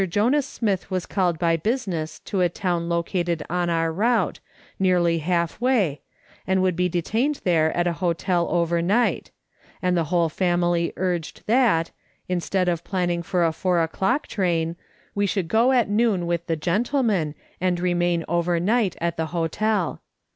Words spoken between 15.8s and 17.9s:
noon with the gentleman and